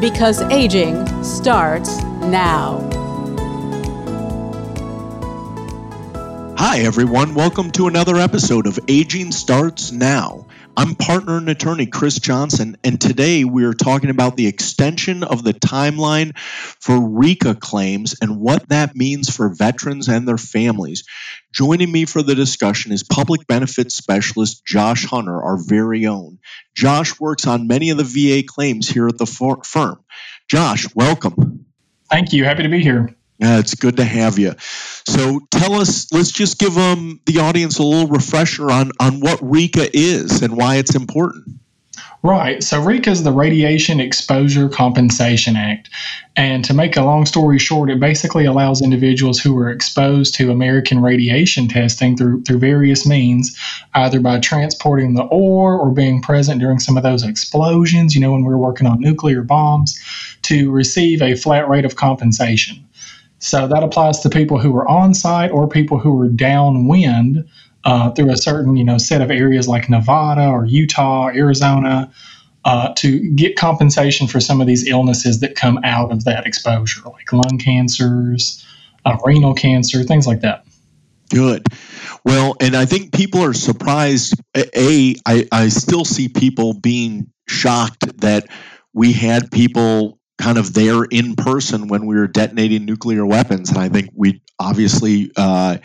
because 0.00 0.42
aging 0.42 1.06
starts 1.24 2.02
now. 2.02 2.80
Hi, 6.58 6.80
everyone. 6.80 7.34
Welcome 7.34 7.70
to 7.72 7.86
another 7.86 8.16
episode 8.16 8.66
of 8.66 8.78
Aging 8.88 9.32
Starts 9.32 9.92
Now. 9.92 10.45
I'm 10.78 10.94
partner 10.94 11.38
and 11.38 11.48
attorney 11.48 11.86
Chris 11.86 12.18
Johnson, 12.18 12.76
and 12.84 13.00
today 13.00 13.44
we 13.44 13.64
are 13.64 13.72
talking 13.72 14.10
about 14.10 14.36
the 14.36 14.46
extension 14.46 15.24
of 15.24 15.42
the 15.42 15.54
timeline 15.54 16.36
for 16.36 16.96
RECA 16.96 17.58
claims 17.58 18.14
and 18.20 18.38
what 18.38 18.68
that 18.68 18.94
means 18.94 19.34
for 19.34 19.48
veterans 19.48 20.08
and 20.08 20.28
their 20.28 20.36
families. 20.36 21.04
Joining 21.50 21.90
me 21.90 22.04
for 22.04 22.22
the 22.22 22.34
discussion 22.34 22.92
is 22.92 23.02
public 23.02 23.46
benefits 23.46 23.94
specialist 23.94 24.66
Josh 24.66 25.06
Hunter, 25.06 25.42
our 25.42 25.56
very 25.56 26.04
own. 26.06 26.40
Josh 26.74 27.18
works 27.18 27.46
on 27.46 27.66
many 27.66 27.88
of 27.88 27.96
the 27.96 28.04
VA 28.04 28.46
claims 28.46 28.86
here 28.86 29.08
at 29.08 29.16
the 29.16 29.24
firm. 29.24 30.04
Josh, 30.46 30.94
welcome. 30.94 31.64
Thank 32.10 32.34
you. 32.34 32.44
Happy 32.44 32.64
to 32.64 32.68
be 32.68 32.82
here. 32.82 33.16
Yeah, 33.38 33.58
it's 33.58 33.74
good 33.74 33.98
to 33.98 34.04
have 34.04 34.38
you. 34.38 34.54
So 35.06 35.40
tell 35.50 35.74
us, 35.74 36.10
let's 36.12 36.30
just 36.30 36.58
give 36.58 36.78
um, 36.78 37.20
the 37.26 37.40
audience 37.40 37.78
a 37.78 37.82
little 37.82 38.08
refresher 38.08 38.70
on, 38.70 38.92
on 38.98 39.20
what 39.20 39.40
RECA 39.40 39.90
is 39.92 40.42
and 40.42 40.56
why 40.56 40.76
it's 40.76 40.94
important. 40.94 41.46
Right. 42.22 42.62
So 42.62 42.80
RECA 42.80 43.08
is 43.08 43.22
the 43.22 43.30
Radiation 43.30 44.00
Exposure 44.00 44.68
Compensation 44.68 45.54
Act. 45.54 45.90
And 46.34 46.64
to 46.64 46.74
make 46.74 46.96
a 46.96 47.02
long 47.02 47.24
story 47.24 47.58
short, 47.58 47.88
it 47.88 48.00
basically 48.00 48.46
allows 48.46 48.82
individuals 48.82 49.38
who 49.38 49.56
are 49.58 49.70
exposed 49.70 50.34
to 50.34 50.50
American 50.50 51.00
radiation 51.02 51.68
testing 51.68 52.16
through, 52.16 52.42
through 52.42 52.58
various 52.58 53.06
means, 53.06 53.56
either 53.94 54.18
by 54.18 54.40
transporting 54.40 55.14
the 55.14 55.22
ore 55.24 55.78
or 55.78 55.90
being 55.90 56.20
present 56.20 56.58
during 56.58 56.78
some 56.78 56.96
of 56.96 57.02
those 57.02 57.22
explosions, 57.22 58.14
you 58.14 58.20
know, 58.20 58.32
when 58.32 58.42
we 58.42 58.48
we're 58.48 58.56
working 58.58 58.86
on 58.86 59.00
nuclear 59.00 59.42
bombs, 59.42 59.98
to 60.42 60.70
receive 60.70 61.22
a 61.22 61.36
flat 61.36 61.68
rate 61.68 61.84
of 61.84 61.96
compensation. 61.96 62.85
So 63.38 63.68
that 63.68 63.82
applies 63.82 64.20
to 64.20 64.30
people 64.30 64.58
who 64.58 64.74
are 64.76 64.88
on 64.88 65.14
site 65.14 65.50
or 65.50 65.68
people 65.68 65.98
who 65.98 66.20
are 66.20 66.28
downwind 66.28 67.48
uh, 67.84 68.10
through 68.10 68.30
a 68.30 68.36
certain 68.36 68.76
you 68.76 68.84
know 68.84 68.98
set 68.98 69.20
of 69.22 69.30
areas 69.30 69.68
like 69.68 69.88
Nevada 69.88 70.48
or 70.48 70.66
Utah, 70.66 71.28
Arizona, 71.28 72.10
uh, 72.64 72.92
to 72.94 73.30
get 73.34 73.56
compensation 73.56 74.26
for 74.26 74.40
some 74.40 74.60
of 74.60 74.66
these 74.66 74.88
illnesses 74.88 75.40
that 75.40 75.54
come 75.54 75.78
out 75.84 76.10
of 76.10 76.24
that 76.24 76.46
exposure, 76.46 77.02
like 77.08 77.32
lung 77.32 77.58
cancers, 77.58 78.66
uh, 79.04 79.16
renal 79.24 79.54
cancer, 79.54 80.02
things 80.02 80.26
like 80.26 80.40
that. 80.40 80.64
Good. 81.30 81.64
Well, 82.24 82.56
and 82.60 82.76
I 82.76 82.86
think 82.86 83.12
people 83.12 83.42
are 83.42 83.54
surprised. 83.54 84.34
A, 84.56 85.14
I, 85.24 85.46
I 85.52 85.68
still 85.68 86.04
see 86.04 86.28
people 86.28 86.72
being 86.72 87.30
shocked 87.46 88.20
that 88.20 88.48
we 88.92 89.12
had 89.12 89.50
people 89.50 90.15
kind 90.38 90.58
of 90.58 90.74
there 90.74 91.04
in 91.04 91.34
person 91.34 91.88
when 91.88 92.06
we 92.06 92.16
were 92.16 92.26
detonating 92.26 92.84
nuclear 92.84 93.24
weapons. 93.24 93.70
And 93.70 93.78
I 93.78 93.88
think 93.88 94.10
we 94.14 94.42
obviously 94.58 95.30
uh, 95.36 95.78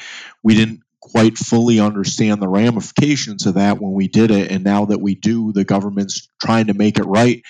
we 0.44 0.56
didn't 0.56 0.82
quite 1.00 1.38
fully 1.38 1.80
understand 1.80 2.42
the 2.42 2.48
ramifications 2.48 3.46
of 3.46 3.56
that 3.56 3.82
when 3.82 3.94
we 3.94 4.08
did 4.08 4.32
it. 4.32 4.52
And 4.52 4.64
now 4.64 4.86
that 4.86 5.02
we 5.02 5.16
do, 5.16 5.52
the 5.52 5.66
government's 5.66 6.30
trying 6.42 6.68
to 6.68 6.74
make 6.74 7.00
it 7.00 7.06
right. 7.06 7.44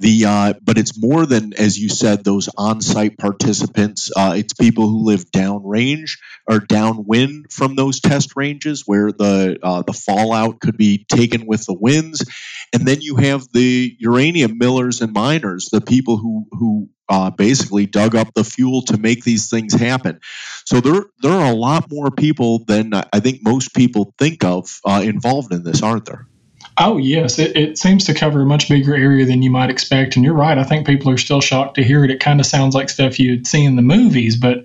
The 0.00 0.24
uh, 0.24 0.54
but 0.60 0.76
it's 0.76 1.00
more 1.00 1.24
than 1.24 1.54
as 1.54 1.78
you 1.78 1.88
said 1.88 2.24
those 2.24 2.48
on-site 2.56 3.16
participants. 3.16 4.10
Uh, 4.14 4.34
it's 4.36 4.52
people 4.52 4.88
who 4.88 5.04
live 5.04 5.30
downrange 5.30 6.18
or 6.48 6.58
downwind 6.58 7.52
from 7.52 7.76
those 7.76 8.00
test 8.00 8.32
ranges 8.34 8.82
where 8.86 9.12
the 9.12 9.56
uh, 9.62 9.82
the 9.82 9.92
fallout 9.92 10.60
could 10.60 10.76
be 10.76 11.04
taken 11.04 11.46
with 11.46 11.64
the 11.64 11.76
winds, 11.78 12.28
and 12.72 12.84
then 12.84 13.02
you 13.02 13.16
have 13.16 13.46
the 13.52 13.96
uranium 14.00 14.58
millers 14.58 15.00
and 15.00 15.12
miners, 15.12 15.68
the 15.70 15.80
people 15.80 16.16
who 16.16 16.46
who 16.50 16.88
uh, 17.08 17.30
basically 17.30 17.86
dug 17.86 18.16
up 18.16 18.34
the 18.34 18.44
fuel 18.44 18.82
to 18.82 18.98
make 18.98 19.22
these 19.22 19.48
things 19.48 19.74
happen. 19.74 20.18
So 20.64 20.80
there 20.80 21.04
there 21.22 21.32
are 21.32 21.52
a 21.52 21.56
lot 21.56 21.88
more 21.88 22.10
people 22.10 22.64
than 22.64 22.94
I 22.94 23.20
think 23.20 23.40
most 23.44 23.72
people 23.72 24.12
think 24.18 24.42
of 24.42 24.80
uh, 24.84 25.02
involved 25.04 25.52
in 25.52 25.62
this, 25.62 25.82
aren't 25.84 26.06
there? 26.06 26.26
Oh, 26.76 26.96
yes. 26.96 27.38
It, 27.38 27.56
it 27.56 27.78
seems 27.78 28.06
to 28.06 28.14
cover 28.14 28.42
a 28.42 28.46
much 28.46 28.68
bigger 28.68 28.94
area 28.94 29.26
than 29.26 29.42
you 29.42 29.50
might 29.50 29.70
expect. 29.70 30.16
And 30.16 30.24
you're 30.24 30.34
right. 30.34 30.58
I 30.58 30.64
think 30.64 30.86
people 30.86 31.10
are 31.10 31.18
still 31.18 31.40
shocked 31.40 31.76
to 31.76 31.84
hear 31.84 32.04
it. 32.04 32.10
It 32.10 32.20
kind 32.20 32.40
of 32.40 32.46
sounds 32.46 32.74
like 32.74 32.90
stuff 32.90 33.18
you'd 33.20 33.46
see 33.46 33.64
in 33.64 33.76
the 33.76 33.82
movies, 33.82 34.36
but 34.36 34.64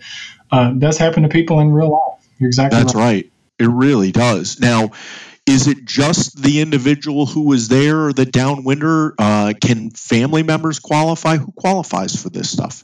uh, 0.51 0.71
it 0.73 0.79
does 0.79 0.97
happen 0.97 1.23
to 1.23 1.29
people 1.29 1.59
in 1.59 1.71
real 1.71 1.91
life. 1.91 2.27
You're 2.39 2.47
exactly 2.47 2.79
That's 2.79 2.95
right. 2.95 3.03
right. 3.03 3.31
It 3.59 3.67
really 3.67 4.11
does. 4.11 4.59
Now, 4.59 4.91
is 5.45 5.67
it 5.67 5.83
just 5.85 6.41
the 6.41 6.61
individual 6.61 7.25
who 7.25 7.41
was 7.41 7.67
there, 7.67 8.13
the 8.13 8.25
downwinder? 8.25 9.13
Uh, 9.17 9.53
can 9.59 9.89
family 9.91 10.43
members 10.43 10.79
qualify? 10.79 11.37
Who 11.37 11.51
qualifies 11.51 12.19
for 12.21 12.29
this 12.29 12.49
stuff? 12.49 12.83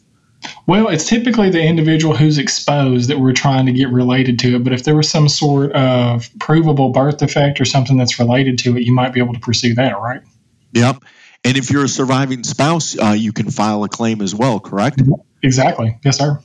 Well, 0.67 0.87
it's 0.87 1.07
typically 1.07 1.49
the 1.49 1.63
individual 1.63 2.15
who's 2.15 2.37
exposed 2.37 3.09
that 3.09 3.19
we're 3.19 3.33
trying 3.33 3.65
to 3.67 3.71
get 3.71 3.89
related 3.89 4.39
to 4.39 4.55
it. 4.55 4.63
But 4.63 4.73
if 4.73 4.83
there 4.83 4.95
was 4.95 5.09
some 5.09 5.29
sort 5.29 5.71
of 5.73 6.29
provable 6.39 6.89
birth 6.89 7.17
defect 7.17 7.61
or 7.61 7.65
something 7.65 7.97
that's 7.97 8.19
related 8.19 8.57
to 8.59 8.77
it, 8.77 8.83
you 8.83 8.93
might 8.93 9.13
be 9.13 9.19
able 9.19 9.33
to 9.33 9.39
pursue 9.39 9.75
that, 9.75 9.99
right? 9.99 10.21
Yep. 10.73 11.03
And 11.43 11.57
if 11.57 11.69
you're 11.69 11.85
a 11.85 11.89
surviving 11.89 12.43
spouse, 12.43 12.97
uh, 12.97 13.11
you 13.11 13.31
can 13.31 13.51
file 13.51 13.83
a 13.83 13.89
claim 13.89 14.21
as 14.21 14.33
well, 14.33 14.59
correct? 14.59 15.01
Exactly. 15.43 15.97
Yes, 16.03 16.17
sir. 16.17 16.39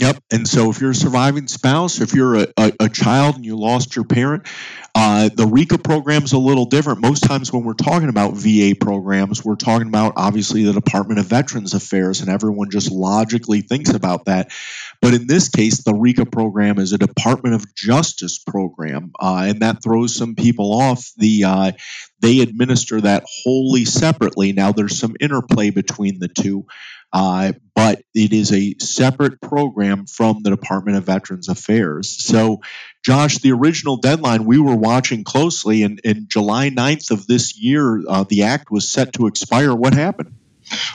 Yep. 0.00 0.16
And 0.32 0.48
so 0.48 0.70
if 0.70 0.80
you're 0.80 0.90
a 0.90 0.94
surviving 0.94 1.46
spouse, 1.46 2.00
if 2.00 2.14
you're 2.14 2.34
a, 2.34 2.46
a, 2.56 2.72
a 2.80 2.88
child 2.88 3.36
and 3.36 3.44
you 3.44 3.56
lost 3.56 3.94
your 3.94 4.04
parent, 4.04 4.48
uh, 4.96 5.28
the 5.28 5.44
RECA 5.44 5.82
program 5.82 6.24
is 6.24 6.32
a 6.32 6.38
little 6.38 6.66
different. 6.66 7.00
Most 7.00 7.22
times 7.22 7.52
when 7.52 7.62
we're 7.62 7.74
talking 7.74 8.08
about 8.08 8.34
VA 8.34 8.74
programs, 8.80 9.44
we're 9.44 9.54
talking 9.54 9.86
about 9.86 10.14
obviously 10.16 10.64
the 10.64 10.72
Department 10.72 11.20
of 11.20 11.26
Veterans 11.26 11.74
Affairs, 11.74 12.20
and 12.20 12.28
everyone 12.28 12.70
just 12.70 12.90
logically 12.90 13.60
thinks 13.60 13.90
about 13.90 14.24
that. 14.24 14.52
But 15.00 15.14
in 15.14 15.26
this 15.26 15.48
case, 15.48 15.82
the 15.82 15.92
RECA 15.92 16.30
program 16.30 16.78
is 16.78 16.92
a 16.92 16.98
Department 16.98 17.54
of 17.54 17.74
Justice 17.74 18.38
program, 18.38 19.12
uh, 19.20 19.46
and 19.48 19.62
that 19.62 19.82
throws 19.82 20.16
some 20.16 20.34
people 20.34 20.80
off. 20.80 21.10
The 21.16 21.44
uh, 21.44 21.72
they 22.20 22.40
administer 22.40 23.00
that 23.00 23.24
wholly 23.26 23.84
separately. 23.84 24.52
Now 24.52 24.72
there's 24.72 24.98
some 24.98 25.14
interplay 25.20 25.70
between 25.70 26.20
the 26.20 26.28
two. 26.28 26.66
Uh, 27.14 27.52
but 27.76 28.02
it 28.12 28.32
is 28.32 28.52
a 28.52 28.74
separate 28.80 29.40
program 29.40 30.06
from 30.06 30.42
the 30.42 30.50
Department 30.50 30.98
of 30.98 31.04
Veterans 31.04 31.48
Affairs. 31.48 32.10
So, 32.10 32.60
Josh, 33.04 33.38
the 33.38 33.52
original 33.52 33.98
deadline 33.98 34.44
we 34.44 34.58
were 34.58 34.74
watching 34.74 35.22
closely, 35.22 35.84
in 35.84 36.26
July 36.28 36.70
9th 36.70 37.12
of 37.12 37.28
this 37.28 37.56
year, 37.56 38.02
uh, 38.08 38.24
the 38.28 38.42
act 38.42 38.68
was 38.68 38.88
set 38.88 39.12
to 39.12 39.28
expire. 39.28 39.72
What 39.72 39.94
happened? 39.94 40.34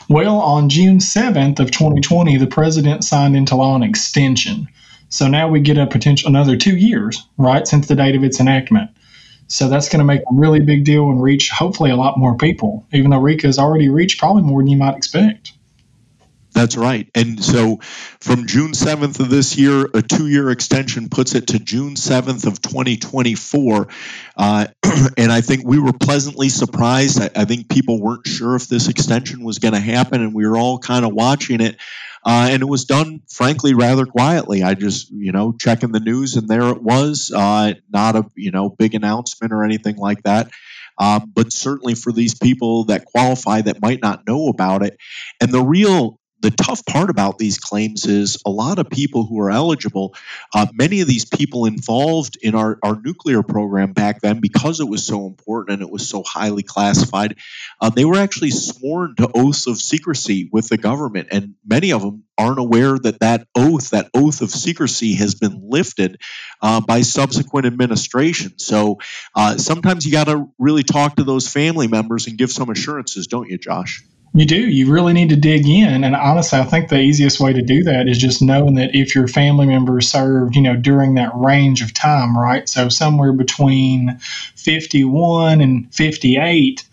Well, 0.09 0.39
on 0.39 0.67
June 0.67 0.97
7th 0.97 1.59
of 1.61 1.71
2020, 1.71 2.35
the 2.35 2.47
president 2.47 3.05
signed 3.05 3.37
into 3.37 3.55
law 3.55 3.77
an 3.77 3.83
extension. 3.83 4.67
So 5.07 5.29
now 5.29 5.47
we 5.47 5.61
get 5.61 5.77
a 5.77 5.87
potential 5.87 6.27
another 6.27 6.57
two 6.57 6.75
years, 6.75 7.25
right, 7.37 7.65
since 7.65 7.87
the 7.87 7.95
date 7.95 8.15
of 8.15 8.25
its 8.25 8.41
enactment. 8.41 8.91
So 9.47 9.69
that's 9.69 9.87
going 9.87 9.99
to 9.99 10.05
make 10.05 10.21
a 10.21 10.33
really 10.33 10.59
big 10.59 10.83
deal 10.83 11.09
and 11.09 11.21
reach 11.21 11.49
hopefully 11.49 11.91
a 11.91 11.95
lot 11.95 12.17
more 12.17 12.35
people, 12.35 12.85
even 12.91 13.09
though 13.09 13.21
RECA 13.21 13.43
has 13.43 13.57
already 13.57 13.87
reached 13.87 14.19
probably 14.19 14.43
more 14.43 14.61
than 14.61 14.67
you 14.67 14.77
might 14.77 14.97
expect. 14.97 15.53
That's 16.59 16.75
right. 16.75 17.09
And 17.15 17.41
so 17.41 17.79
from 18.19 18.45
June 18.45 18.73
7th 18.73 19.21
of 19.21 19.29
this 19.29 19.57
year, 19.57 19.89
a 19.93 20.01
two 20.01 20.27
year 20.27 20.49
extension 20.49 21.07
puts 21.07 21.33
it 21.33 21.47
to 21.47 21.59
June 21.59 21.95
7th 21.95 22.45
of 22.45 22.61
2024. 22.61 23.87
Uh, 24.35 24.67
and 25.17 25.31
I 25.31 25.39
think 25.39 25.65
we 25.65 25.79
were 25.79 25.93
pleasantly 25.93 26.49
surprised. 26.49 27.21
I, 27.21 27.29
I, 27.33 27.45
think 27.45 27.69
people 27.69 28.01
weren't 28.01 28.27
sure 28.27 28.57
if 28.57 28.67
this 28.67 28.89
extension 28.89 29.45
was 29.45 29.59
going 29.59 29.73
to 29.73 29.79
happen, 29.79 30.21
and 30.21 30.33
we 30.33 30.45
were 30.45 30.57
all 30.57 30.79
kind 30.79 31.05
of 31.05 31.13
watching 31.13 31.61
it. 31.61 31.77
Uh, 32.25 32.49
and 32.51 32.61
it 32.61 32.67
was 32.67 32.83
done, 32.83 33.21
frankly, 33.31 33.73
rather 33.73 34.05
quietly. 34.05 34.61
I 34.61 34.73
just, 34.73 35.09
you 35.11 35.31
know, 35.31 35.53
checking 35.57 35.93
the 35.93 36.01
news, 36.01 36.35
and 36.35 36.49
there 36.49 36.67
it 36.71 36.83
was. 36.83 37.31
Uh, 37.33 37.75
not 37.89 38.17
a, 38.17 38.25
you 38.35 38.51
know, 38.51 38.67
big 38.67 38.95
announcement 38.95 39.53
or 39.53 39.63
anything 39.63 39.95
like 39.95 40.23
that. 40.23 40.51
Um, 40.99 41.31
but 41.33 41.53
certainly 41.53 41.95
for 41.95 42.11
these 42.11 42.35
people 42.35 42.85
that 42.85 43.05
qualify 43.05 43.61
that 43.61 43.81
might 43.81 44.01
not 44.01 44.27
know 44.27 44.49
about 44.49 44.83
it. 44.83 44.97
And 45.39 45.51
the 45.51 45.63
real 45.63 46.18
the 46.41 46.51
tough 46.51 46.85
part 46.85 47.09
about 47.09 47.37
these 47.37 47.57
claims 47.57 48.05
is 48.05 48.41
a 48.45 48.49
lot 48.49 48.79
of 48.79 48.89
people 48.89 49.25
who 49.25 49.39
are 49.39 49.51
eligible, 49.51 50.15
uh, 50.53 50.67
many 50.73 51.01
of 51.01 51.07
these 51.07 51.25
people 51.25 51.65
involved 51.65 52.37
in 52.41 52.55
our, 52.55 52.77
our 52.83 52.99
nuclear 53.01 53.43
program 53.43 53.93
back 53.93 54.21
then, 54.21 54.39
because 54.39 54.79
it 54.79 54.87
was 54.87 55.05
so 55.05 55.25
important 55.25 55.73
and 55.73 55.87
it 55.87 55.91
was 55.91 56.07
so 56.07 56.23
highly 56.25 56.63
classified, 56.63 57.35
uh, 57.81 57.89
they 57.89 58.05
were 58.05 58.17
actually 58.17 58.51
sworn 58.51 59.15
to 59.15 59.29
oaths 59.33 59.67
of 59.67 59.77
secrecy 59.81 60.49
with 60.51 60.69
the 60.69 60.77
government. 60.77 61.27
And 61.31 61.55
many 61.65 61.91
of 61.91 62.01
them 62.01 62.23
aren't 62.37 62.59
aware 62.59 62.97
that 62.97 63.19
that 63.19 63.47
oath, 63.55 63.89
that 63.89 64.09
oath 64.13 64.41
of 64.41 64.49
secrecy, 64.49 65.15
has 65.15 65.35
been 65.35 65.61
lifted 65.69 66.21
uh, 66.61 66.79
by 66.79 67.01
subsequent 67.01 67.67
administration. 67.67 68.57
So 68.59 68.99
uh, 69.35 69.57
sometimes 69.57 70.05
you 70.05 70.11
got 70.11 70.27
to 70.27 70.49
really 70.57 70.83
talk 70.83 71.17
to 71.17 71.23
those 71.23 71.47
family 71.47 71.87
members 71.87 72.27
and 72.27 72.37
give 72.37 72.51
some 72.51 72.69
assurances, 72.69 73.27
don't 73.27 73.49
you, 73.49 73.57
Josh? 73.57 74.03
You 74.33 74.45
do. 74.45 74.69
You 74.69 74.91
really 74.91 75.13
need 75.13 75.29
to 75.29 75.35
dig 75.35 75.67
in. 75.67 76.03
And 76.03 76.15
honestly, 76.15 76.59
I 76.59 76.63
think 76.63 76.89
the 76.89 76.99
easiest 76.99 77.39
way 77.39 77.51
to 77.51 77.61
do 77.61 77.83
that 77.83 78.07
is 78.07 78.17
just 78.17 78.41
knowing 78.41 78.75
that 78.75 78.95
if 78.95 79.15
your 79.15 79.27
family 79.27 79.65
member 79.65 79.99
served, 80.01 80.55
you 80.55 80.61
know, 80.61 80.75
during 80.75 81.15
that 81.15 81.31
range 81.33 81.81
of 81.81 81.93
time, 81.93 82.37
right? 82.37 82.69
So 82.69 82.89
somewhere 82.89 83.33
between 83.33 84.19
51 84.55 85.61
and 85.61 85.93
58, 85.93 86.85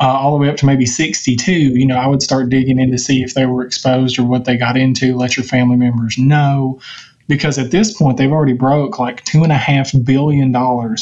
uh, 0.00 0.04
all 0.04 0.32
the 0.32 0.38
way 0.38 0.50
up 0.50 0.56
to 0.58 0.66
maybe 0.66 0.84
62, 0.84 1.52
you 1.52 1.86
know, 1.86 1.96
I 1.96 2.06
would 2.06 2.22
start 2.22 2.50
digging 2.50 2.78
in 2.78 2.90
to 2.90 2.98
see 2.98 3.22
if 3.22 3.32
they 3.32 3.46
were 3.46 3.64
exposed 3.64 4.18
or 4.18 4.24
what 4.24 4.44
they 4.44 4.56
got 4.56 4.76
into, 4.76 5.16
let 5.16 5.36
your 5.36 5.44
family 5.44 5.76
members 5.76 6.18
know. 6.18 6.80
Because 7.26 7.58
at 7.58 7.70
this 7.70 7.96
point, 7.96 8.18
they've 8.18 8.30
already 8.30 8.52
broke 8.52 8.98
like 8.98 9.24
$2.5 9.24 10.04
billion 10.04 10.54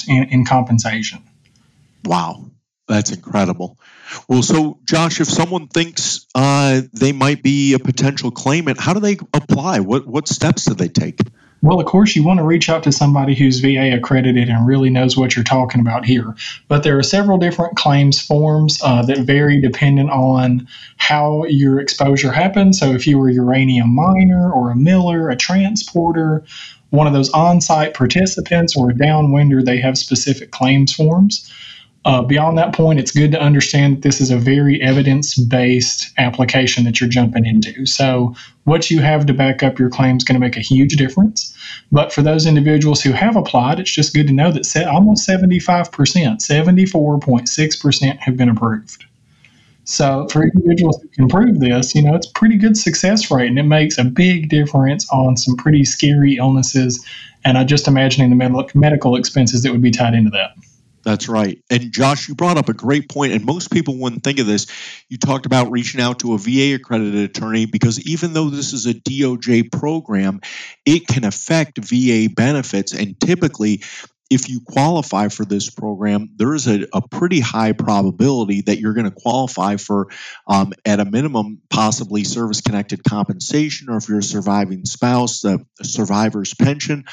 in, 0.09 0.29
in 0.33 0.45
compensation. 0.45 1.21
Wow. 2.05 2.45
That's 2.89 3.13
incredible. 3.13 3.79
Well, 4.29 4.43
so 4.43 4.79
Josh, 4.85 5.21
if 5.21 5.29
someone 5.29 5.69
thinks 5.69 6.27
uh, 6.35 6.83
they 6.93 7.13
might 7.13 7.43
be 7.43 7.75
a 7.75 7.79
potential 7.79 8.31
claimant, 8.31 8.81
how 8.81 8.93
do 8.93 9.01
they 9.01 9.19
apply? 9.33 9.81
What 9.81 10.07
what 10.07 10.29
steps 10.29 10.65
do 10.65 10.75
they 10.75 10.89
take? 10.89 11.21
Well, 11.63 11.79
of 11.79 11.87
course, 11.87 12.17
you 12.17 12.25
want 12.25 12.39
to 12.39 12.45
reach 12.45 12.69
out 12.69 12.83
to 12.83 12.93
somebody 12.93 13.37
who's 13.37 13.61
VA 13.61 13.95
accredited 13.95 14.49
and 14.49 14.67
really 14.67 14.91
knows 14.91 15.17
what 15.17 15.37
you're 15.37 15.45
talking 15.45 15.81
about 15.81 16.05
here. 16.05 16.35
But 16.67 16.83
there 16.83 16.99
are 16.99 17.05
several 17.05 17.39
different 17.39 17.77
claims 17.77 18.21
forms 18.21 18.81
uh, 18.83 19.03
that 19.03 19.21
vary 19.21 19.61
depending 19.61 20.11
on 20.11 20.67
how 20.97 21.45
your 21.45 21.79
exposure 21.79 22.33
happened. 22.33 22.75
So, 22.75 22.93
if 22.95 23.07
you 23.07 23.17
were 23.17 23.29
a 23.29 23.35
uranium 23.35 23.95
miner 23.95 24.53
or 24.53 24.73
a 24.73 24.77
miller, 24.77 25.31
a 25.31 25.37
transporter, 25.37 26.43
one 26.91 27.07
of 27.07 27.13
those 27.13 27.31
on 27.31 27.61
site 27.61 27.95
participants, 27.95 28.77
or 28.77 28.91
a 28.91 28.95
downwinder, 28.95 29.65
they 29.65 29.79
have 29.79 29.97
specific 29.97 30.51
claims 30.51 30.93
forms. 30.93 31.49
Uh, 32.05 32.21
beyond 32.21 32.59
that 32.59 32.75
point, 32.75 32.99
it's 32.99 33.13
good 33.13 33.31
to 33.31 33.41
understand 33.41 33.97
that 33.97 34.03
this 34.03 34.21
is 34.21 34.33
a 34.33 34.37
very 34.37 34.83
evidence 34.83 35.39
based 35.39 36.13
application 36.19 36.83
that 36.85 37.01
you're 37.01 37.09
jumping 37.09 37.47
into. 37.47 37.87
So, 37.87 38.35
what 38.65 38.91
you 38.91 39.01
have 39.01 39.25
to 39.27 39.35
back 39.35 39.63
up 39.63 39.79
your 39.79 39.89
claim 39.89 40.17
is 40.17 40.25
going 40.25 40.35
to 40.35 40.41
make 40.41 40.57
a 40.57 40.61
huge 40.61 40.97
difference. 40.97 41.57
But 41.93 42.13
for 42.13 42.23
those 42.23 42.45
individuals 42.45 43.03
who 43.03 43.13
have 43.13 43.37
applied, 43.37 43.79
it's 43.79 43.93
just 43.93 44.15
good 44.15 44.27
to 44.27 44.33
know 44.33 44.51
that 44.51 44.87
almost 44.89 45.29
75%, 45.29 45.91
74.6% 45.91 48.19
have 48.19 48.37
been 48.37 48.49
approved. 48.49 49.05
So, 49.85 50.27
for 50.29 50.43
individuals 50.43 51.01
who 51.01 51.07
can 51.09 51.29
prove 51.29 51.61
this, 51.61 51.95
you 51.95 52.03
know, 52.03 52.17
it's 52.17 52.27
pretty 52.27 52.57
good 52.57 52.77
success 52.77 53.31
rate 53.31 53.49
and 53.49 53.61
it 53.61 53.65
makes 53.65 53.97
a 53.97 54.05
big 54.05 54.49
difference 54.49 55.09
on 55.11 55.37
some 55.37 55.57
pretty 55.57 55.85
scary 55.85 56.35
illnesses. 56.35 57.05
And 57.45 57.59
I 57.59 57.65
just 57.65 57.87
imagining 57.87 58.37
the 58.37 58.71
medical 58.75 59.17
expenses 59.17 59.63
that 59.63 59.71
would 59.71 59.83
be 59.83 59.93
tied 59.93 60.15
into 60.15 60.31
that. 60.31 60.55
That's 61.05 61.29
right. 61.29 61.63
And 61.69 61.93
Josh, 61.93 62.29
you 62.29 62.35
brought 62.35 62.59
up 62.59 62.69
a 62.69 62.75
great 62.75 63.09
point, 63.09 63.33
and 63.33 63.45
most 63.45 63.71
people 63.71 63.99
wouldn't 63.99 64.23
think 64.23 64.39
of 64.39 64.47
this. 64.47 64.67
You 65.09 65.19
talked 65.19 65.47
about 65.47 65.71
reaching 65.71 66.01
out 66.01 66.21
to 66.21 66.35
a 66.35 66.39
VA 66.39 66.75
accredited 66.75 67.31
attorney 67.31 67.67
because 67.67 68.01
even 68.07 68.33
though 68.33 68.51
this 68.51 68.73
is 68.73 68.87
a 68.87 68.95
DOJ 68.95 69.73
program, 69.73 70.41
it 70.87 71.07
can 71.07 71.25
affect 71.25 71.79
VA 71.79 72.29
benefits. 72.35 72.93
And 72.95 73.19
typically, 73.21 73.83
if 74.33 74.49
you 74.49 74.61
qualify 74.61 75.29
for 75.29 75.45
this 75.45 75.69
program, 75.69 76.31
there 76.37 76.55
is 76.55 76.67
a, 76.67 76.87
a 76.95 77.07
pretty 77.07 77.41
high 77.41 77.73
probability 77.73 78.63
that 78.63 78.79
you're 78.79 78.95
going 78.95 79.11
to 79.11 79.11
qualify 79.11 79.77
for, 79.77 80.09
um, 80.47 80.73
at 80.87 81.01
a 81.01 81.05
minimum, 81.05 81.61
possibly 81.69 82.25
service 82.25 82.63
connected 82.63 83.05
compensation, 83.05 83.91
or 83.91 83.99
if 83.99 84.09
you're 84.09 84.21
a 84.21 84.23
surviving 84.23 84.87
spouse, 84.87 85.43
the 85.43 85.63
survivor's 85.83 86.55
pension 86.55 87.05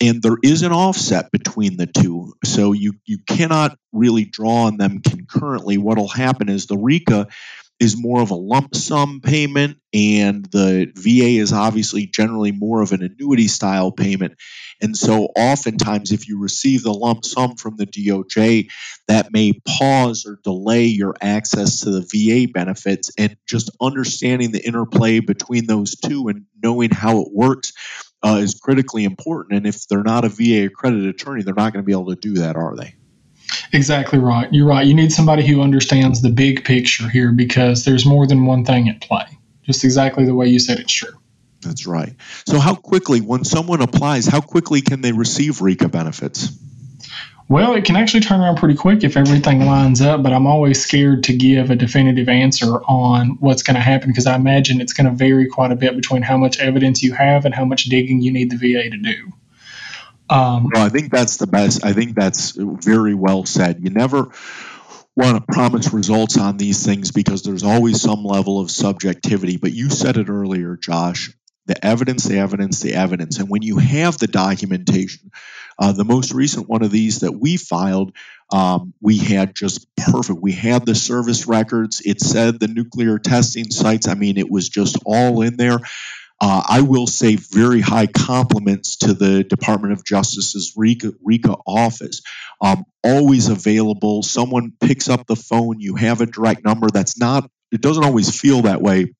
and 0.00 0.22
there 0.22 0.36
is 0.42 0.62
an 0.62 0.72
offset 0.72 1.30
between 1.32 1.76
the 1.76 1.86
two. 1.86 2.34
So 2.44 2.72
you 2.72 2.94
you 3.04 3.18
cannot 3.26 3.76
really 3.92 4.24
draw 4.24 4.64
on 4.64 4.76
them 4.76 5.00
concurrently. 5.00 5.78
What'll 5.78 6.08
happen 6.08 6.48
is 6.48 6.66
the 6.66 6.76
RECA 6.76 7.30
is 7.80 7.96
more 7.96 8.20
of 8.20 8.32
a 8.32 8.36
lump 8.36 8.74
sum 8.74 9.20
payment 9.20 9.78
and 9.94 10.44
the 10.46 10.90
VA 10.96 11.40
is 11.40 11.52
obviously 11.52 12.06
generally 12.06 12.50
more 12.50 12.82
of 12.82 12.90
an 12.90 13.02
annuity 13.04 13.46
style 13.46 13.92
payment. 13.92 14.34
And 14.80 14.96
so 14.96 15.26
oftentimes 15.36 16.10
if 16.10 16.28
you 16.28 16.40
receive 16.40 16.82
the 16.82 16.92
lump 16.92 17.24
sum 17.24 17.54
from 17.54 17.76
the 17.76 17.86
DOJ 17.86 18.68
that 19.06 19.32
may 19.32 19.52
pause 19.66 20.26
or 20.26 20.40
delay 20.42 20.86
your 20.86 21.14
access 21.20 21.80
to 21.80 21.90
the 21.90 22.00
VA 22.00 22.50
benefits. 22.52 23.12
And 23.16 23.36
just 23.46 23.70
understanding 23.80 24.50
the 24.50 24.64
interplay 24.64 25.20
between 25.20 25.66
those 25.66 25.94
two 25.96 26.28
and 26.28 26.46
knowing 26.60 26.90
how 26.90 27.22
it 27.22 27.28
works 27.32 27.72
uh, 28.22 28.40
is 28.42 28.54
critically 28.54 29.04
important. 29.04 29.56
And 29.56 29.66
if 29.66 29.86
they're 29.88 30.02
not 30.02 30.24
a 30.24 30.28
VA 30.28 30.66
accredited 30.66 31.08
attorney, 31.08 31.42
they're 31.42 31.54
not 31.54 31.72
going 31.72 31.82
to 31.82 31.86
be 31.86 31.92
able 31.92 32.06
to 32.06 32.16
do 32.16 32.34
that, 32.34 32.56
are 32.56 32.76
they? 32.76 32.94
Exactly 33.72 34.18
right. 34.18 34.52
You're 34.52 34.66
right. 34.66 34.86
You 34.86 34.94
need 34.94 35.12
somebody 35.12 35.46
who 35.46 35.62
understands 35.62 36.22
the 36.22 36.30
big 36.30 36.64
picture 36.64 37.08
here 37.08 37.32
because 37.32 37.84
there's 37.84 38.04
more 38.04 38.26
than 38.26 38.46
one 38.46 38.64
thing 38.64 38.88
at 38.88 39.00
play. 39.00 39.26
Just 39.62 39.84
exactly 39.84 40.24
the 40.24 40.34
way 40.34 40.48
you 40.48 40.58
said 40.58 40.78
it's 40.78 40.92
true. 40.92 41.12
That's 41.60 41.86
right. 41.86 42.14
So, 42.46 42.58
how 42.58 42.74
quickly, 42.74 43.20
when 43.20 43.44
someone 43.44 43.82
applies, 43.82 44.26
how 44.26 44.40
quickly 44.40 44.80
can 44.80 45.00
they 45.00 45.12
receive 45.12 45.58
RECA 45.58 45.90
benefits? 45.90 46.52
Well, 47.48 47.74
it 47.74 47.86
can 47.86 47.96
actually 47.96 48.20
turn 48.20 48.40
around 48.40 48.56
pretty 48.56 48.74
quick 48.74 49.04
if 49.04 49.16
everything 49.16 49.64
lines 49.64 50.02
up, 50.02 50.22
but 50.22 50.34
I'm 50.34 50.46
always 50.46 50.84
scared 50.84 51.24
to 51.24 51.32
give 51.32 51.70
a 51.70 51.76
definitive 51.76 52.28
answer 52.28 52.82
on 52.84 53.38
what's 53.40 53.62
going 53.62 53.76
to 53.76 53.80
happen 53.80 54.10
because 54.10 54.26
I 54.26 54.36
imagine 54.36 54.82
it's 54.82 54.92
going 54.92 55.06
to 55.06 55.14
vary 55.14 55.46
quite 55.46 55.72
a 55.72 55.76
bit 55.76 55.96
between 55.96 56.20
how 56.20 56.36
much 56.36 56.58
evidence 56.58 57.02
you 57.02 57.14
have 57.14 57.46
and 57.46 57.54
how 57.54 57.64
much 57.64 57.84
digging 57.84 58.20
you 58.20 58.32
need 58.32 58.50
the 58.50 58.56
VA 58.56 58.90
to 58.90 58.98
do. 58.98 59.32
Um, 60.28 60.68
well, 60.74 60.84
I 60.84 60.90
think 60.90 61.10
that's 61.10 61.38
the 61.38 61.46
best. 61.46 61.86
I 61.86 61.94
think 61.94 62.14
that's 62.14 62.52
very 62.54 63.14
well 63.14 63.46
said. 63.46 63.82
You 63.82 63.88
never 63.88 64.30
want 65.16 65.38
to 65.38 65.52
promise 65.52 65.90
results 65.94 66.36
on 66.36 66.58
these 66.58 66.84
things 66.84 67.12
because 67.12 67.44
there's 67.44 67.64
always 67.64 68.02
some 68.02 68.24
level 68.24 68.60
of 68.60 68.70
subjectivity. 68.70 69.56
But 69.56 69.72
you 69.72 69.88
said 69.88 70.18
it 70.18 70.28
earlier, 70.28 70.76
Josh 70.76 71.32
the 71.68 71.86
evidence, 71.86 72.24
the 72.24 72.38
evidence, 72.38 72.80
the 72.80 72.94
evidence. 72.94 73.38
And 73.38 73.48
when 73.48 73.62
you 73.62 73.76
have 73.76 74.18
the 74.18 74.26
documentation, 74.26 75.30
uh, 75.78 75.92
the 75.92 76.04
most 76.04 76.32
recent 76.32 76.68
one 76.68 76.82
of 76.82 76.90
these 76.90 77.20
that 77.20 77.32
we 77.32 77.56
filed, 77.56 78.12
um, 78.52 78.94
we 79.00 79.18
had 79.18 79.54
just 79.54 79.86
perfect. 79.96 80.40
We 80.40 80.52
had 80.52 80.86
the 80.86 80.94
service 80.94 81.46
records. 81.46 82.02
It 82.04 82.20
said 82.20 82.58
the 82.58 82.68
nuclear 82.68 83.18
testing 83.18 83.70
sites. 83.70 84.08
I 84.08 84.14
mean, 84.14 84.38
it 84.38 84.50
was 84.50 84.68
just 84.68 84.98
all 85.04 85.42
in 85.42 85.56
there. 85.56 85.78
Uh, 86.40 86.62
I 86.68 86.82
will 86.82 87.06
say 87.08 87.34
very 87.34 87.80
high 87.80 88.06
compliments 88.06 88.96
to 88.98 89.12
the 89.12 89.42
Department 89.42 89.92
of 89.92 90.04
Justice's 90.04 90.74
RECA, 90.78 91.14
RECA 91.26 91.60
office. 91.66 92.22
Um, 92.60 92.84
always 93.02 93.48
available. 93.48 94.22
Someone 94.22 94.72
picks 94.80 95.08
up 95.08 95.26
the 95.26 95.36
phone. 95.36 95.80
You 95.80 95.96
have 95.96 96.20
a 96.20 96.26
direct 96.26 96.64
number. 96.64 96.88
That's 96.90 97.18
not. 97.18 97.50
It 97.72 97.80
doesn't 97.82 98.04
always 98.04 98.40
feel 98.40 98.62
that 98.62 98.80
way 98.80 99.14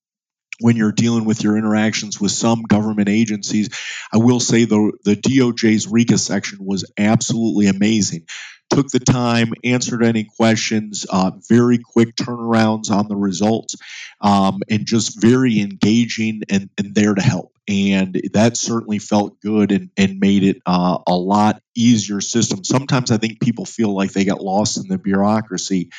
when 0.59 0.75
you're 0.75 0.91
dealing 0.91 1.25
with 1.25 1.43
your 1.43 1.57
interactions 1.57 2.19
with 2.19 2.31
some 2.31 2.63
government 2.63 3.09
agencies. 3.09 3.69
I 4.11 4.17
will 4.17 4.39
say 4.39 4.65
the 4.65 4.91
the 5.03 5.15
DOJ's 5.15 5.87
RECA 5.87 6.19
section 6.19 6.59
was 6.61 6.91
absolutely 6.97 7.67
amazing. 7.67 8.25
Took 8.69 8.89
the 8.89 8.99
time, 8.99 9.53
answered 9.63 10.03
any 10.03 10.25
questions, 10.25 11.07
uh, 11.09 11.31
very 11.49 11.79
quick 11.79 12.15
turnarounds 12.15 12.91
on 12.91 13.07
the 13.07 13.15
results, 13.15 13.75
um, 14.21 14.59
and 14.69 14.85
just 14.85 15.19
very 15.19 15.59
engaging 15.59 16.43
and, 16.49 16.69
and 16.77 16.93
there 16.93 17.15
to 17.15 17.21
help. 17.21 17.51
And 17.67 18.21
that 18.33 18.57
certainly 18.57 18.99
felt 18.99 19.41
good 19.41 19.71
and, 19.71 19.89
and 19.97 20.19
made 20.19 20.43
it 20.43 20.61
uh, 20.67 20.99
a 21.07 21.15
lot 21.15 21.63
easier 21.75 22.21
system. 22.21 22.63
Sometimes 22.63 23.09
I 23.09 23.17
think 23.17 23.41
people 23.41 23.65
feel 23.65 23.95
like 23.95 24.11
they 24.11 24.23
get 24.23 24.39
lost 24.39 24.77
in 24.77 24.87
the 24.87 24.99
bureaucracy 24.99 25.89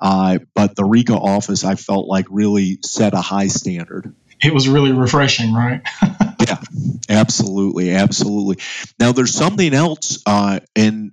uh, 0.00 0.38
but 0.54 0.76
the 0.76 0.82
RECA 0.82 1.16
office, 1.16 1.64
I 1.64 1.74
felt 1.74 2.06
like 2.06 2.26
really 2.30 2.78
set 2.82 3.14
a 3.14 3.20
high 3.20 3.48
standard. 3.48 4.14
It 4.42 4.54
was 4.54 4.68
really 4.68 4.92
refreshing, 4.92 5.52
right? 5.52 5.82
yeah, 6.40 6.60
absolutely, 7.08 7.90
absolutely. 7.90 8.62
Now, 8.98 9.12
there's 9.12 9.34
something 9.34 9.74
else, 9.74 10.22
uh, 10.26 10.60
and 10.76 11.12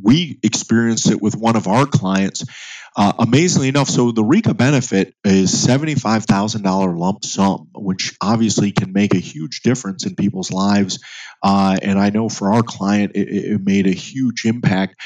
we 0.00 0.38
experienced 0.42 1.10
it 1.10 1.20
with 1.20 1.36
one 1.36 1.56
of 1.56 1.66
our 1.66 1.86
clients. 1.86 2.44
Uh, 2.98 3.12
amazingly 3.18 3.68
enough, 3.68 3.90
so 3.90 4.10
the 4.10 4.22
RECA 4.22 4.56
benefit 4.56 5.14
is 5.22 5.52
$75,000 5.52 6.98
lump 6.98 7.24
sum, 7.26 7.68
which 7.74 8.16
obviously 8.22 8.72
can 8.72 8.92
make 8.92 9.14
a 9.14 9.18
huge 9.18 9.60
difference 9.60 10.06
in 10.06 10.16
people's 10.16 10.50
lives. 10.50 10.98
Uh, 11.42 11.76
and 11.82 11.98
I 11.98 12.08
know 12.08 12.30
for 12.30 12.52
our 12.52 12.62
client, 12.62 13.12
it, 13.14 13.28
it, 13.28 13.60
made 13.62 13.86
a 13.86 13.92
huge 13.92 14.46
impact. 14.46 14.96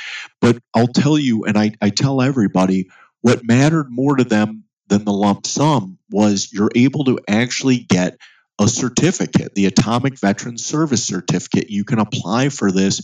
But 0.41 0.59
I'll 0.73 0.87
tell 0.87 1.19
you, 1.19 1.47
and 1.47 1.59
I, 1.59 1.73
I 1.83 1.91
tell 1.91 2.23
everybody, 2.23 2.91
what 3.23 3.45
mattered 3.45 3.89
more 3.91 4.17
to 4.17 4.25
them 4.25 4.65
than 4.87 5.05
the 5.05 5.13
lump 5.13 5.47
sum 5.47 5.99
was 6.11 6.53
you're 6.53 6.71
able 6.77 7.05
to 7.05 7.19
actually 7.29 7.79
get 7.79 8.19
a 8.61 8.69
certificate, 8.69 9.55
the 9.55 9.67
Atomic 9.67 10.19
Veteran 10.21 10.59
Service 10.59 11.05
Certificate. 11.05 11.71
You 11.71 11.85
can 11.85 11.99
apply 11.99 12.51
for 12.51 12.71
this 12.71 13.01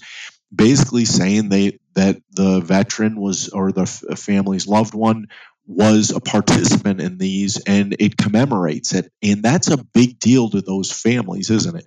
basically 0.54 1.04
saying 1.04 1.48
they 1.48 1.78
that 1.94 2.20
the 2.30 2.60
veteran 2.60 3.20
was 3.20 3.48
or 3.48 3.72
the 3.72 3.86
family's 3.86 4.66
loved 4.66 4.94
one 4.94 5.26
was 5.66 6.10
a 6.10 6.20
participant 6.20 7.00
in 7.00 7.18
these 7.18 7.58
and 7.66 7.96
it 7.98 8.16
commemorates 8.16 8.94
it 8.94 9.10
and 9.22 9.42
that's 9.42 9.68
a 9.68 9.76
big 9.76 10.18
deal 10.20 10.48
to 10.48 10.60
those 10.60 10.92
families 10.92 11.50
isn't 11.50 11.76
it 11.76 11.86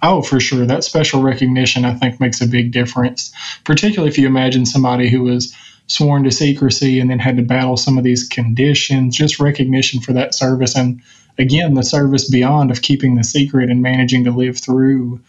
Oh, 0.00 0.22
for 0.22 0.38
sure. 0.38 0.64
That 0.64 0.84
special 0.84 1.22
recognition, 1.22 1.84
I 1.84 1.94
think, 1.94 2.20
makes 2.20 2.40
a 2.40 2.46
big 2.46 2.70
difference, 2.70 3.32
particularly 3.64 4.10
if 4.10 4.18
you 4.18 4.26
imagine 4.26 4.64
somebody 4.64 5.08
who 5.08 5.22
was 5.22 5.54
sworn 5.88 6.22
to 6.24 6.30
secrecy 6.30 7.00
and 7.00 7.10
then 7.10 7.18
had 7.18 7.36
to 7.38 7.42
battle 7.42 7.76
some 7.76 7.98
of 7.98 8.04
these 8.04 8.28
conditions, 8.28 9.16
just 9.16 9.40
recognition 9.40 10.00
for 10.00 10.12
that 10.12 10.34
service. 10.34 10.76
And 10.76 11.02
again, 11.36 11.74
the 11.74 11.82
service 11.82 12.30
beyond 12.30 12.70
of 12.70 12.82
keeping 12.82 13.16
the 13.16 13.24
secret 13.24 13.70
and 13.70 13.82
managing 13.82 14.24
to 14.24 14.30
live 14.30 14.58
through 14.58 15.20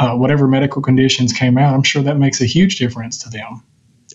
uh, 0.00 0.16
whatever 0.16 0.48
medical 0.48 0.80
conditions 0.80 1.34
came 1.34 1.58
out. 1.58 1.74
I'm 1.74 1.82
sure 1.82 2.02
that 2.02 2.16
makes 2.16 2.40
a 2.40 2.46
huge 2.46 2.78
difference 2.78 3.18
to 3.18 3.30
them. 3.30 3.62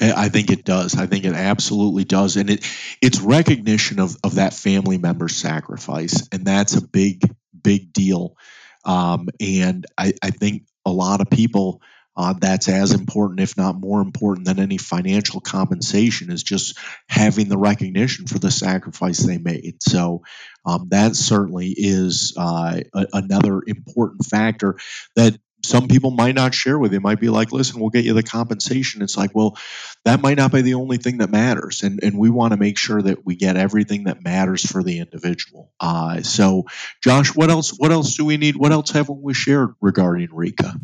I 0.01 0.29
think 0.29 0.49
it 0.51 0.65
does. 0.65 0.97
I 0.97 1.05
think 1.05 1.23
it 1.23 1.33
absolutely 1.33 2.03
does, 2.03 2.35
and 2.35 2.49
it 2.49 2.65
it's 3.01 3.21
recognition 3.21 3.99
of 3.99 4.17
of 4.23 4.35
that 4.35 4.53
family 4.53 4.97
member's 4.97 5.35
sacrifice, 5.35 6.27
and 6.33 6.43
that's 6.43 6.75
a 6.75 6.85
big 6.85 7.23
big 7.63 7.93
deal. 7.93 8.35
Um, 8.83 9.29
and 9.39 9.85
I, 9.97 10.13
I 10.21 10.31
think 10.31 10.63
a 10.85 10.91
lot 10.91 11.21
of 11.21 11.29
people 11.29 11.81
uh, 12.17 12.33
that's 12.33 12.67
as 12.67 12.91
important, 12.93 13.39
if 13.39 13.57
not 13.57 13.75
more 13.75 14.01
important, 14.01 14.47
than 14.47 14.59
any 14.59 14.77
financial 14.77 15.39
compensation 15.39 16.31
is 16.31 16.43
just 16.43 16.77
having 17.07 17.47
the 17.47 17.57
recognition 17.57 18.27
for 18.27 18.39
the 18.39 18.51
sacrifice 18.51 19.19
they 19.19 19.37
made. 19.37 19.81
So 19.81 20.23
um, 20.65 20.87
that 20.89 21.15
certainly 21.15 21.73
is 21.75 22.33
uh, 22.37 22.81
a, 22.93 23.05
another 23.13 23.61
important 23.65 24.25
factor 24.25 24.77
that 25.15 25.37
some 25.65 25.87
people 25.87 26.11
might 26.11 26.35
not 26.35 26.53
share 26.55 26.77
with 26.77 26.93
you. 26.93 26.99
Might 27.01 27.19
be 27.19 27.29
like, 27.29 27.51
listen, 27.51 27.79
we'll 27.79 27.89
get 27.89 28.05
you 28.05 28.13
the 28.13 28.23
compensation. 28.23 29.01
It's 29.01 29.17
like, 29.17 29.31
well, 29.33 29.57
that 30.05 30.21
might 30.21 30.37
not 30.37 30.51
be 30.51 30.61
the 30.61 30.75
only 30.75 30.97
thing 30.97 31.19
that 31.19 31.31
matters, 31.31 31.83
and 31.83 31.99
and 32.03 32.17
we 32.17 32.29
want 32.29 32.53
to 32.53 32.57
make 32.57 32.77
sure 32.77 33.01
that 33.01 33.25
we 33.25 33.35
get 33.35 33.57
everything 33.57 34.05
that 34.05 34.23
matters 34.23 34.65
for 34.65 34.83
the 34.83 34.99
individual. 34.99 35.71
Uh, 35.79 36.21
so, 36.21 36.65
Josh, 37.03 37.35
what 37.35 37.49
else? 37.49 37.71
What 37.71 37.91
else 37.91 38.15
do 38.15 38.25
we 38.25 38.37
need? 38.37 38.55
What 38.55 38.71
else 38.71 38.91
haven't 38.91 39.21
we 39.21 39.33
shared 39.33 39.75
regarding 39.81 40.29
RECA 40.29 40.79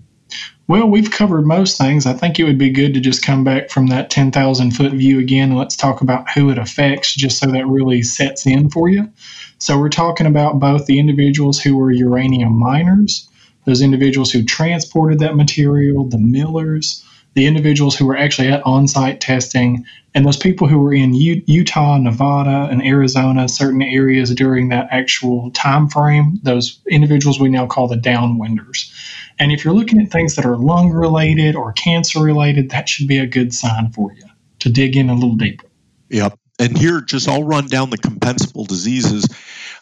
Well, 0.68 0.88
we've 0.88 1.12
covered 1.12 1.46
most 1.46 1.78
things. 1.78 2.06
I 2.06 2.14
think 2.14 2.40
it 2.40 2.46
would 2.46 2.58
be 2.58 2.72
good 2.72 2.94
to 2.96 3.00
just 3.00 3.24
come 3.24 3.44
back 3.44 3.70
from 3.70 3.88
that 3.88 4.10
10,000 4.10 4.72
foot 4.72 4.94
view 4.94 5.20
again. 5.20 5.56
Let's 5.56 5.76
talk 5.76 6.02
about 6.02 6.30
who 6.32 6.50
it 6.50 6.58
affects, 6.58 7.14
just 7.14 7.40
so 7.40 7.52
that 7.52 7.68
really 7.68 8.02
sets 8.04 8.48
in 8.48 8.70
for 8.70 8.90
you. 8.90 9.12
So, 9.60 9.78
we're 9.80 9.90
talking 9.90 10.28
about 10.28 10.60
both 10.60 10.86
the 10.88 11.00
individuals 11.00 11.60
who 11.60 11.80
are 11.82 11.92
uranium 11.92 12.58
miners, 12.60 13.30
those 13.66 13.82
individuals 13.82 14.32
who 14.32 14.44
transported 14.44 15.20
that 15.20 15.36
material, 15.36 16.06
the 16.06 16.18
millers, 16.18 17.06
the 17.34 17.46
individuals 17.46 17.96
who 17.96 18.06
were 18.06 18.18
actually 18.18 18.50
at 18.50 18.66
on 18.66 18.88
site 18.88 19.22
testing, 19.22 19.86
and 20.14 20.26
those 20.26 20.38
people 20.38 20.68
who 20.68 20.80
were 20.80 20.94
in 20.94 21.14
U- 21.14 21.42
Utah, 21.46 21.98
Nevada, 21.98 22.68
and 22.70 22.84
Arizona, 22.84 23.48
certain 23.48 23.82
areas 23.82 24.34
during 24.36 24.70
that 24.70 24.88
actual 24.92 25.52
time 25.52 25.88
frame, 25.88 26.40
those 26.44 26.80
individuals 26.90 27.40
we 27.40 27.50
now 27.50 27.66
call 27.66 27.88
the 27.88 27.96
downwinders. 27.96 28.92
And 29.40 29.52
if 29.52 29.64
you're 29.64 29.74
looking 29.74 30.02
at 30.02 30.12
things 30.12 30.36
that 30.36 30.46
are 30.46 30.58
lung 30.58 30.90
related 30.92 31.56
or 31.56 31.72
cancer 31.72 32.22
related, 32.22 32.70
that 32.72 32.90
should 32.90 33.08
be 33.08 33.18
a 33.18 33.26
good 33.26 33.54
sign 33.54 33.92
for 33.92 34.14
you 34.14 34.24
to 34.60 34.70
dig 34.70 34.98
in 34.98 35.10
a 35.10 35.14
little 35.14 35.36
deeper. 35.36 35.66
Yep. 36.10 36.38
And 36.60 36.78
here, 36.78 37.02
just 37.02 37.28
I'll 37.28 37.44
run 37.44 37.68
down 37.68 37.90
the 37.90 37.98
compensable 37.98 38.68
diseases. 38.68 39.26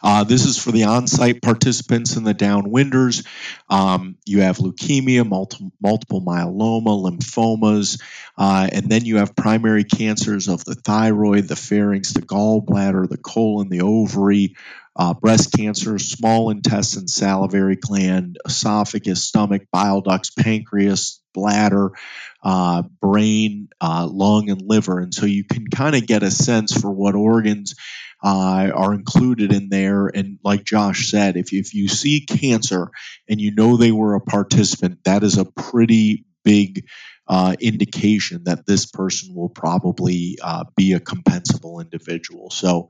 Uh, 0.02 0.24
this 0.24 0.46
is 0.46 0.58
for 0.58 0.72
the 0.72 0.86
on 0.86 1.08
site 1.08 1.42
participants 1.42 2.16
and 2.16 2.26
the 2.26 2.34
downwinders. 2.34 3.26
Um, 3.70 4.18
you 4.26 4.42
have 4.42 4.58
leukemia, 4.58 5.28
multi- 5.28 5.72
multiple 5.82 6.22
myeloma, 6.22 7.02
lymphomas, 7.02 8.02
uh, 8.38 8.70
and 8.72 8.90
then 8.90 9.06
you 9.06 9.18
have 9.18 9.36
primary 9.36 9.84
cancers 9.84 10.48
of 10.48 10.64
the 10.66 10.76
thyroid, 10.76 11.48
the 11.48 11.56
pharynx, 11.56 12.14
the 12.14 12.22
gallbladder, 12.22 13.08
the 13.10 13.18
colon, 13.18 13.70
the 13.70 13.82
ovary, 13.82 14.56
uh, 15.00 15.14
breast 15.14 15.54
cancer, 15.54 15.98
small 15.98 16.50
intestine, 16.50 17.08
salivary 17.08 17.78
gland, 17.78 18.38
esophagus, 18.46 19.24
stomach, 19.24 19.62
bile 19.72 20.02
ducts, 20.02 20.30
pancreas, 20.30 21.22
bladder, 21.34 21.92
uh, 22.44 22.84
brain, 23.02 23.70
uh, 23.80 24.06
lung, 24.12 24.50
and 24.50 24.62
liver. 24.62 25.00
And 25.00 25.14
so 25.14 25.26
you 25.26 25.46
can 25.46 25.68
kind 25.68 25.96
of 25.96 26.06
get 26.06 26.22
a 26.22 26.30
sense 26.30 26.78
for 26.78 26.92
what 26.92 27.16
organs 27.16 27.76
uh, 28.22 28.72
are 28.76 28.94
included 28.94 29.54
in 29.54 29.70
there. 29.70 30.08
And 30.08 30.38
like 30.44 30.66
Josh 30.66 31.10
said, 31.10 31.38
if, 31.38 31.54
if 31.54 31.74
you 31.74 31.88
see 31.88 32.26
cancer 32.26 32.90
and 33.30 33.40
you 33.40 33.56
know 33.56 33.78
they 33.78 33.94
were 33.94 34.16
a 34.16 34.22
participant, 34.22 35.06
that 35.06 35.24
is 35.24 35.38
a 35.38 35.46
pretty 35.46 36.26
big 36.44 36.86
uh, 37.30 37.56
indication 37.62 38.46
that 38.46 38.66
this 38.66 38.88
person 38.88 39.36
will 39.36 39.50
probably 39.50 40.40
uh, 40.42 40.64
be 40.76 40.94
a 40.94 41.00
compensable 41.00 41.80
individual. 41.80 42.50
So, 42.50 42.90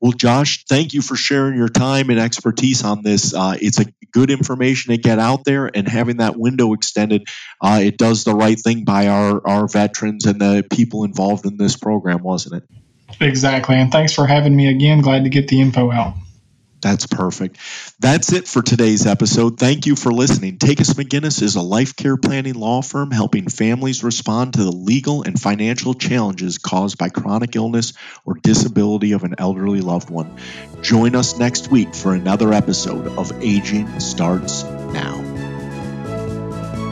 well, 0.00 0.12
Josh, 0.12 0.64
thank 0.66 0.94
you 0.94 1.02
for 1.02 1.16
sharing 1.16 1.56
your 1.56 1.68
time 1.68 2.08
and 2.08 2.20
expertise 2.20 2.84
on 2.84 3.02
this. 3.02 3.34
Uh, 3.34 3.56
it's 3.60 3.80
a 3.80 3.86
good 4.12 4.30
information 4.30 4.92
to 4.92 4.98
get 4.98 5.18
out 5.18 5.44
there, 5.44 5.66
and 5.66 5.88
having 5.88 6.18
that 6.18 6.38
window 6.38 6.72
extended, 6.72 7.26
uh, 7.60 7.80
it 7.82 7.98
does 7.98 8.22
the 8.22 8.34
right 8.34 8.58
thing 8.58 8.84
by 8.84 9.08
our, 9.08 9.46
our 9.46 9.66
veterans 9.66 10.24
and 10.26 10.40
the 10.40 10.64
people 10.70 11.02
involved 11.02 11.44
in 11.44 11.56
this 11.56 11.76
program, 11.76 12.22
wasn't 12.22 12.62
it? 12.62 13.20
Exactly. 13.20 13.74
And 13.74 13.90
thanks 13.90 14.12
for 14.12 14.24
having 14.24 14.54
me 14.54 14.68
again. 14.68 15.00
Glad 15.00 15.24
to 15.24 15.30
get 15.30 15.48
the 15.48 15.60
info 15.60 15.90
out. 15.90 16.14
That's 16.80 17.06
perfect. 17.06 17.58
That's 17.98 18.32
it 18.32 18.48
for 18.48 18.62
today's 18.62 19.06
episode. 19.06 19.58
Thank 19.58 19.86
you 19.86 19.96
for 19.96 20.12
listening. 20.12 20.58
Takacs 20.58 20.94
McGinnis 20.94 21.42
is 21.42 21.56
a 21.56 21.62
life 21.62 21.96
care 21.96 22.16
planning 22.16 22.54
law 22.54 22.82
firm 22.82 23.10
helping 23.10 23.48
families 23.48 24.02
respond 24.02 24.54
to 24.54 24.64
the 24.64 24.72
legal 24.72 25.22
and 25.22 25.40
financial 25.40 25.94
challenges 25.94 26.58
caused 26.58 26.98
by 26.98 27.08
chronic 27.08 27.56
illness 27.56 27.92
or 28.24 28.34
disability 28.34 29.12
of 29.12 29.24
an 29.24 29.34
elderly 29.38 29.80
loved 29.80 30.10
one. 30.10 30.36
Join 30.82 31.14
us 31.14 31.38
next 31.38 31.70
week 31.70 31.94
for 31.94 32.14
another 32.14 32.52
episode 32.52 33.06
of 33.18 33.32
Aging 33.42 34.00
Starts 34.00 34.64
Now. 34.64 35.29